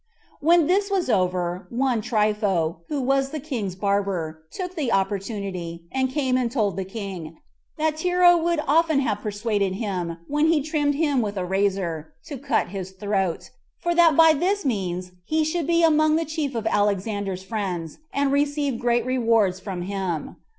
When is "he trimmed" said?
10.47-10.95